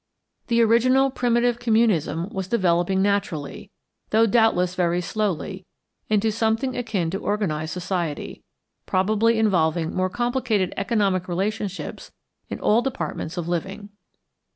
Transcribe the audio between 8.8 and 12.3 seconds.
probably involving more complicated economic relationships